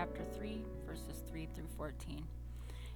[0.00, 2.24] chapter 3, verses 3 through 14.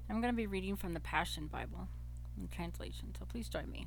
[0.08, 1.88] I'm going to be reading from the Passion Bible
[2.34, 3.86] in translation, so please join me.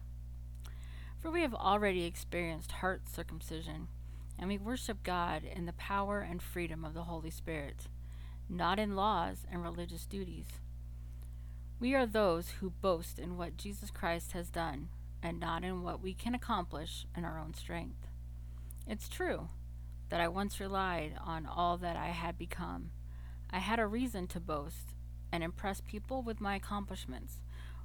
[1.18, 3.88] For we have already experienced heart circumcision,
[4.38, 7.88] and we worship God in the power and freedom of the Holy Spirit,
[8.48, 10.60] not in laws and religious duties.
[11.80, 14.90] We are those who boast in what Jesus Christ has done,
[15.24, 18.10] and not in what we can accomplish in our own strength.
[18.86, 19.48] It's true
[20.10, 22.92] that I once relied on all that I had become
[23.52, 24.94] I had a reason to boast
[25.32, 27.40] and impress people with my accomplishments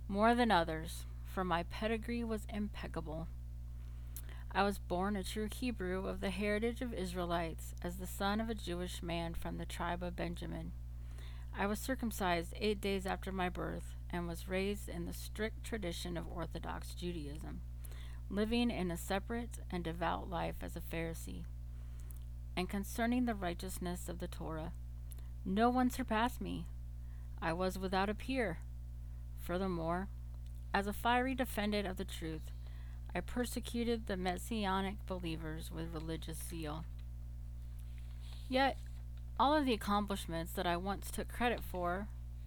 [0.08, 3.28] more than others, for my pedigree was impeccable.
[4.50, 8.50] I was born a true Hebrew of the heritage of Israelites, as the son of
[8.50, 10.72] a Jewish man from the tribe of Benjamin.
[11.56, 16.16] I was circumcised eight days after my birth and was raised in the strict tradition
[16.18, 17.62] of Orthodox Judaism,
[18.28, 21.44] living in a separate and devout life as a Pharisee.
[22.54, 24.72] And concerning the righteousness of the Torah,
[25.44, 26.66] no one surpassed me.
[27.40, 28.58] I was without a peer.
[29.40, 30.08] Furthermore,
[30.72, 32.52] as a fiery defendant of the truth,
[33.14, 36.84] I persecuted the Messianic believers with religious zeal.
[38.48, 38.78] Yet,
[39.38, 42.06] all of the accomplishments that I once took credit for,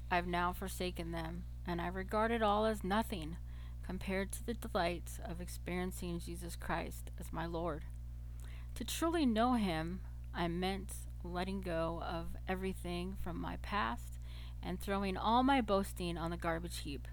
[0.10, 3.38] I've now forsaken them, and I regard it all as nothing
[3.86, 7.84] compared to the delights of experiencing Jesus Christ as my Lord.
[8.76, 10.00] To truly know Him,
[10.34, 10.94] I meant
[11.26, 14.20] letting go of everything from my past
[14.64, 17.08] and throwing all my boasting on the garbage heap.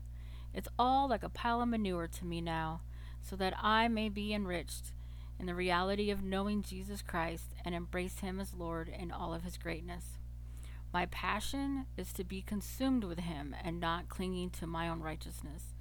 [0.54, 2.80] It's all like a pile of manure to me now
[3.22, 4.92] so that I may be enriched
[5.38, 9.42] in the reality of knowing Jesus Christ and embrace him as Lord in all of
[9.42, 10.18] his greatness.
[10.92, 15.74] My passion is to be consumed with him and not clinging to my own righteousness.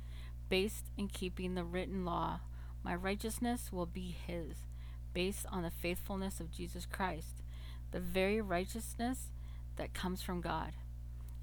[0.47, 2.39] Based in keeping the written law,
[2.83, 4.67] my righteousness will be his,
[5.13, 7.40] based on the faithfulness of Jesus Christ,
[7.91, 9.31] the very righteousness
[9.77, 10.73] that comes from God.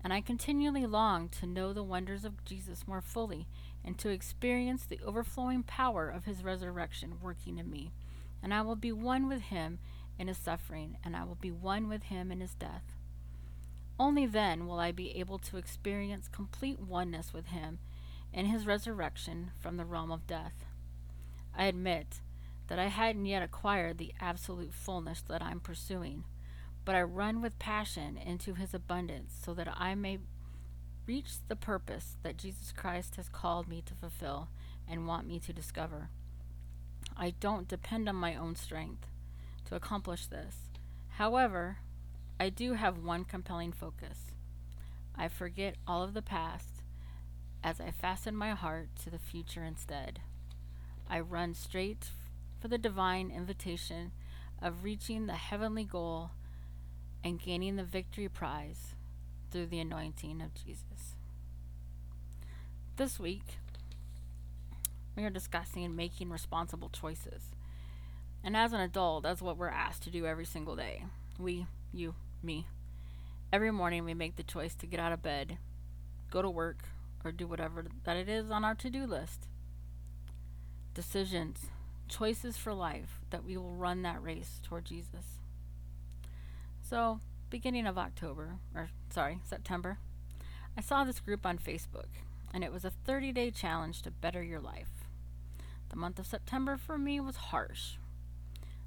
[0.02, 3.46] And I continually long to know the wonders of Jesus more fully
[3.84, 7.92] and to experience the overflowing power of his resurrection working in me.
[8.42, 9.78] And I will be one with him
[10.18, 12.84] in his suffering, and I will be one with him in his death.
[13.98, 17.78] Only then will I be able to experience complete oneness with him
[18.32, 20.66] in his resurrection from the realm of death.
[21.56, 22.20] I admit
[22.68, 26.24] that I hadn't yet acquired the absolute fullness that I'm pursuing,
[26.88, 30.20] but I run with passion into his abundance so that I may
[31.06, 34.48] reach the purpose that Jesus Christ has called me to fulfill
[34.88, 36.08] and want me to discover.
[37.14, 39.06] I don't depend on my own strength
[39.66, 40.70] to accomplish this.
[41.18, 41.76] However,
[42.40, 44.32] I do have one compelling focus.
[45.14, 46.84] I forget all of the past
[47.62, 50.20] as I fasten my heart to the future instead.
[51.06, 52.12] I run straight
[52.58, 54.12] for the divine invitation
[54.62, 56.30] of reaching the heavenly goal
[57.24, 58.94] and gaining the victory prize
[59.50, 61.16] through the anointing of Jesus.
[62.96, 63.58] This week,
[65.16, 67.42] we are discussing making responsible choices.
[68.44, 71.04] And as an adult, that's what we're asked to do every single day.
[71.38, 72.66] We, you, me.
[73.52, 75.58] Every morning, we make the choice to get out of bed,
[76.30, 76.84] go to work,
[77.24, 79.48] or do whatever that it is on our to do list.
[80.94, 81.66] Decisions,
[82.08, 85.40] choices for life that we will run that race toward Jesus.
[86.88, 87.20] So,
[87.50, 89.98] beginning of October, or sorry, September,
[90.74, 92.08] I saw this group on Facebook,
[92.54, 95.04] and it was a 30 day challenge to better your life.
[95.90, 97.96] The month of September for me was harsh.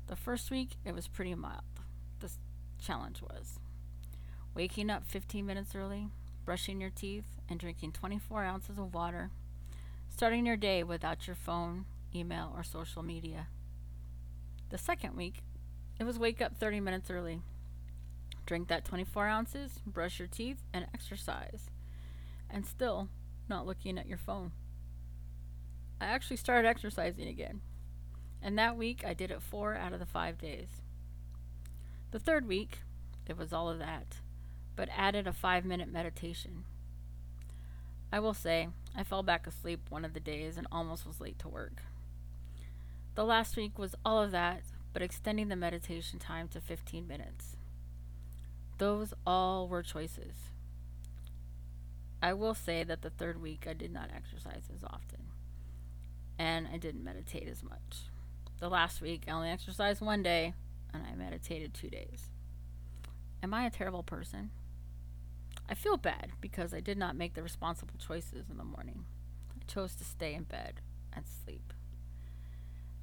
[0.08, 1.62] The first week, it was pretty mild.
[2.22, 2.32] The
[2.84, 3.60] challenge was
[4.56, 6.08] waking up 15 minutes early,
[6.44, 9.30] brushing your teeth, and drinking 24 ounces of water,
[10.10, 13.46] starting your day without your phone, email, or social media.
[14.72, 15.44] The second week,
[16.00, 17.42] it was wake up 30 minutes early,
[18.52, 21.70] Drink that 24 ounces, brush your teeth, and exercise.
[22.50, 23.08] And still
[23.48, 24.52] not looking at your phone.
[26.02, 27.62] I actually started exercising again.
[28.42, 30.82] And that week I did it four out of the five days.
[32.12, 32.80] The third week,
[33.26, 34.18] it was all of that,
[34.76, 36.66] but added a five minute meditation.
[38.12, 41.40] I will say, I fell back asleep one of the days and almost was late
[41.40, 41.84] to work.
[43.16, 47.56] The last week was all of that, but extending the meditation time to 15 minutes.
[48.82, 50.34] Those all were choices.
[52.20, 55.28] I will say that the third week I did not exercise as often.
[56.40, 58.10] And I didn't meditate as much.
[58.60, 60.56] The last week I only exercised one day
[60.92, 62.32] and I meditated two days.
[63.44, 64.50] Am I a terrible person?
[65.70, 69.06] I feel bad because I did not make the responsible choices in the morning.
[69.56, 70.82] I chose to stay in bed
[71.14, 71.72] and sleep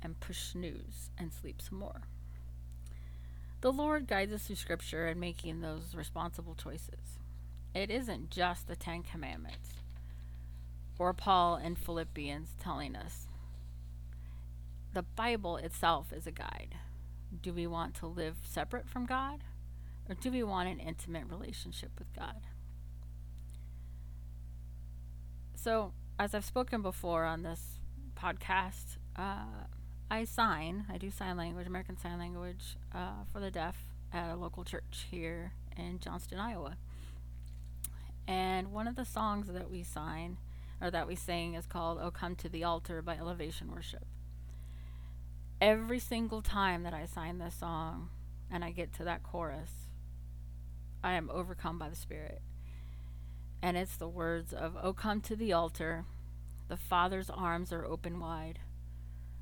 [0.02, 2.08] and push snooze and sleep some more.
[3.60, 7.18] The Lord guides us through Scripture in making those responsible choices.
[7.74, 9.70] It isn't just the Ten Commandments.
[10.98, 13.28] or Paul in Philippians telling us
[14.94, 16.74] the Bible itself is a guide.
[17.42, 19.44] Do we want to live separate from God
[20.08, 22.48] or do we want an intimate relationship with God?
[25.54, 27.78] So, as I've spoken before on this
[28.16, 29.66] podcast, uh,
[30.10, 33.76] I sign, I do sign language, American Sign Language uh, for the deaf
[34.10, 36.78] at a local church here in Johnston, Iowa.
[38.26, 40.38] And one of the songs that we sign
[40.80, 44.06] or that we sing is called Oh Come to the Altar by Elevation Worship.
[45.60, 48.08] Every single time that I sign this song
[48.50, 49.88] and I get to that chorus,
[51.04, 52.40] I am overcome by the Spirit.
[53.60, 56.06] And it's the words of Oh Come to the Altar,
[56.68, 58.60] the Father's arms are open wide.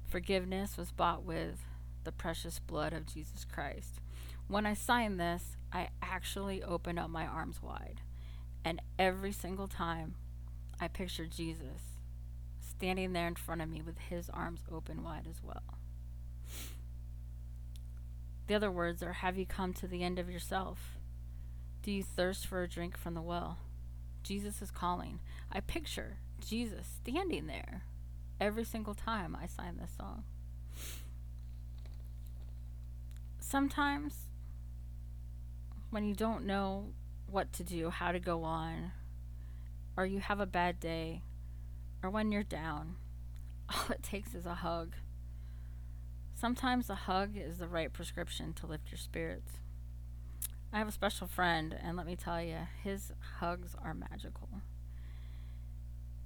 [0.08, 1.64] Forgiveness was bought with
[2.05, 4.00] the precious blood of Jesus Christ.
[4.49, 8.00] When I sign this, I actually open up my arms wide.
[8.64, 10.14] And every single time,
[10.81, 11.82] I picture Jesus
[12.61, 15.79] standing there in front of me with his arms open wide as well.
[18.47, 20.99] The other words are Have you come to the end of yourself?
[21.82, 23.58] Do you thirst for a drink from the well?
[24.23, 25.20] Jesus is calling.
[25.50, 27.85] I picture Jesus standing there
[28.40, 30.24] every single time I sign this song.
[33.38, 34.28] Sometimes,
[35.90, 36.88] when you don't know
[37.30, 38.92] what to do, how to go on,
[39.96, 41.22] or you have a bad day,
[42.02, 42.96] or when you're down,
[43.68, 44.94] all it takes is a hug.
[46.34, 49.52] Sometimes a hug is the right prescription to lift your spirits.
[50.72, 54.48] I have a special friend, and let me tell you, his hugs are magical.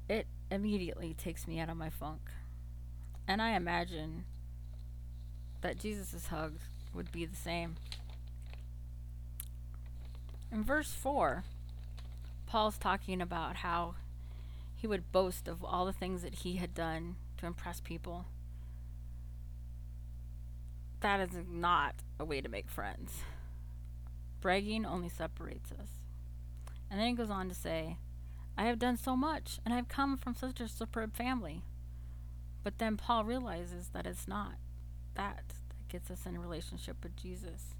[0.08, 2.20] It immediately takes me out of my funk.
[3.28, 4.24] And I imagine
[5.60, 6.62] that Jesus' hugs
[6.92, 7.76] would be the same.
[10.50, 11.44] In verse 4,
[12.46, 13.94] Paul's talking about how
[14.76, 18.24] he would boast of all the things that he had done to impress people.
[21.00, 23.22] That is not a way to make friends.
[24.40, 25.88] Bragging only separates us.
[26.90, 27.96] And then he goes on to say,
[28.56, 31.62] I have done so much, and I've come from such a superb family.
[32.62, 34.54] But then Paul realizes that it's not
[35.14, 37.74] that that gets us in a relationship with Jesus.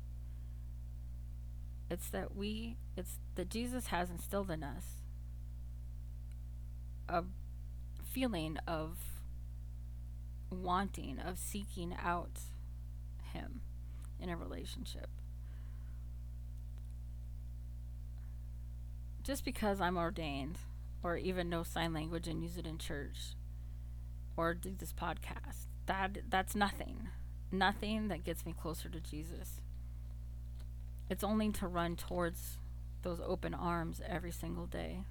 [1.90, 4.84] It's that we, it's that Jesus has instilled in us
[7.08, 7.24] a
[8.04, 8.96] feeling of
[10.50, 12.40] wanting, of seeking out
[13.32, 13.60] Him
[14.20, 15.08] in a relationship.
[19.30, 20.58] Just because I'm ordained,
[21.04, 23.36] or even know sign language and use it in church,
[24.36, 27.06] or do this podcast, that that's nothing.
[27.52, 29.60] Nothing that gets me closer to Jesus.
[31.08, 32.58] It's only to run towards
[33.02, 35.04] those open arms every single day.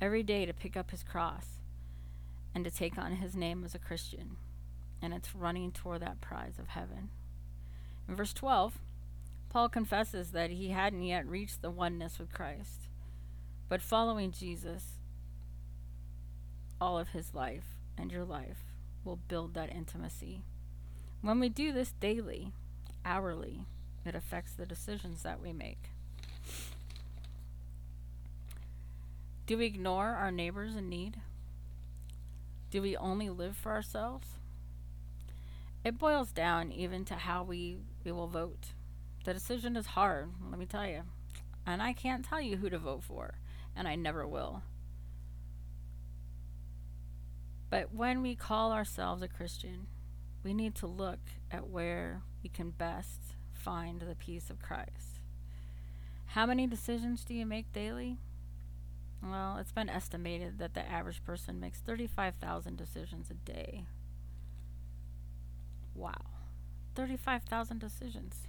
[0.00, 1.58] Every day to pick up his cross
[2.54, 4.36] and to take on his name as a Christian.
[5.02, 7.08] And it's running toward that prize of heaven.
[8.08, 8.78] In verse 12,
[9.48, 12.86] Paul confesses that he hadn't yet reached the oneness with Christ,
[13.74, 14.84] but following Jesus
[16.80, 18.62] all of his life and your life
[19.04, 20.42] will build that intimacy.
[21.22, 22.52] When we do this daily,
[23.04, 23.66] hourly,
[24.06, 25.90] it affects the decisions that we make.
[29.48, 31.16] Do we ignore our neighbors in need?
[32.70, 34.28] Do we only live for ourselves?
[35.82, 38.66] It boils down even to how we, we will vote.
[39.24, 41.02] The decision is hard, let me tell you.
[41.66, 43.34] And I can't tell you who to vote for,
[43.76, 44.62] and I never will.
[47.70, 49.86] But when we call ourselves a Christian,
[50.44, 51.18] we need to look
[51.50, 53.20] at where we can best
[53.52, 55.20] find the peace of Christ.
[56.26, 58.18] How many decisions do you make daily?
[59.22, 63.86] Well, it's been estimated that the average person makes 35,000 decisions a day.
[65.94, 66.20] Wow.
[66.94, 68.48] 35,000 decisions.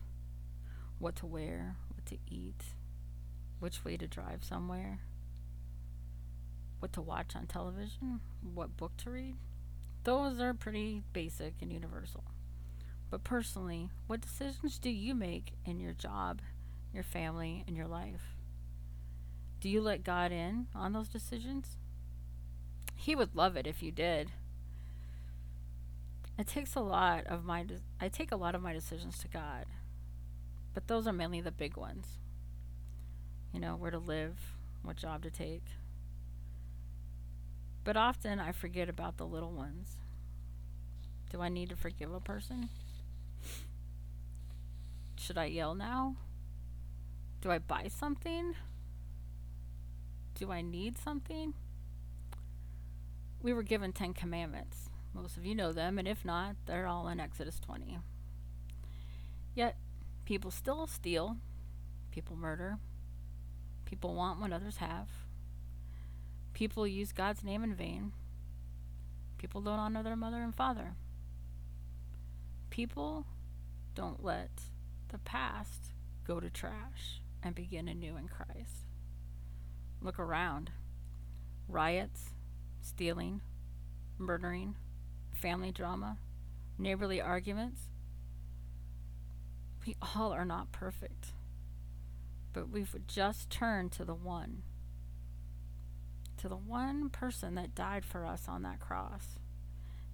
[0.99, 2.75] What to wear, what to eat,
[3.59, 4.99] which way to drive somewhere,
[6.85, 8.53] what to watch on television, mm.
[8.53, 9.33] what book to read.
[10.03, 12.23] Those are pretty basic and universal.
[13.09, 16.43] But personally, what decisions do you make in your job,
[16.93, 18.35] your family, and your life?
[19.59, 21.77] Do you let God in on those decisions?
[22.95, 24.29] He would love it if you did.
[26.37, 29.27] It takes a lot of my de- I take a lot of my decisions to
[29.27, 29.65] God.
[30.75, 32.19] But those are mainly the big ones.
[33.51, 34.37] You know, where to live,
[34.83, 35.63] what job to take.
[37.85, 39.95] But often I forget about the little ones.
[41.29, 42.67] Do I need to forgive a person?
[45.17, 46.17] Should I yell now?
[47.39, 48.55] Do I buy something?
[50.33, 51.53] Do I need something?
[53.45, 54.89] we were given 10 commandments.
[55.13, 57.99] Most of you know them, and if not, they're all in Exodus 20.
[59.53, 59.77] Yet,
[60.25, 61.37] people still steal,
[62.09, 62.79] people murder,
[63.85, 65.09] people want what others have,
[66.55, 68.13] people use God's name in vain,
[69.37, 70.93] people don't honor their mother and father.
[72.69, 73.25] People
[73.93, 74.49] don't let
[75.09, 75.91] the past
[76.25, 78.87] go to trash and begin anew in Christ.
[80.01, 80.71] Look around
[81.67, 82.31] riots,
[82.81, 83.41] stealing,
[84.17, 84.75] murdering,
[85.33, 86.17] family drama,
[86.77, 87.81] neighborly arguments.
[89.85, 91.33] We all are not perfect,
[92.53, 94.63] but we've just turned to the one,
[96.45, 99.39] to the one person that died for us on that cross,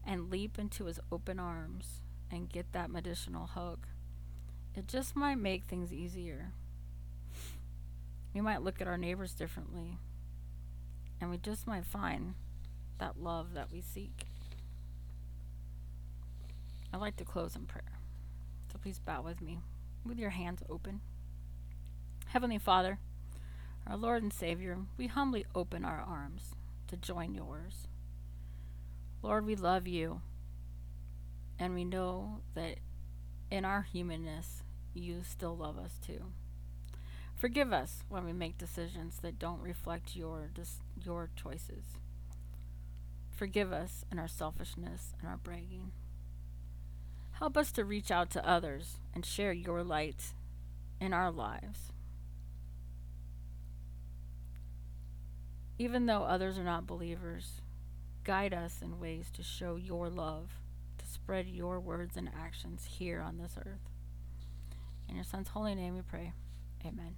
[0.07, 2.00] and leap into his open arms
[2.31, 3.85] and get that medicinal hug.
[4.73, 6.53] It just might make things easier.
[8.33, 9.97] We might look at our neighbors differently,
[11.19, 12.35] and we just might find
[12.97, 14.23] that love that we seek.
[16.93, 18.00] I'd like to close in prayer.
[18.71, 19.59] So please bow with me
[20.05, 21.01] with your hands open.
[22.27, 23.00] Heavenly Father,
[23.88, 26.55] our Lord and Savior, we humbly open our arms
[26.88, 27.88] to join yours.
[29.21, 30.21] Lord, we love you,
[31.59, 32.77] and we know that
[33.50, 36.31] in our humanness, you still love us too.
[37.35, 40.50] Forgive us when we make decisions that don't reflect your
[41.03, 41.85] your choices.
[43.31, 45.91] Forgive us in our selfishness and our bragging.
[47.31, 50.35] Help us to reach out to others and share your light
[51.00, 51.91] in our lives.
[55.81, 57.59] Even though others are not believers,
[58.23, 60.51] guide us in ways to show your love,
[61.00, 63.89] to spread your words and actions here on this earth.
[65.09, 66.33] In your Son's holy name we pray.
[66.85, 67.15] Amen.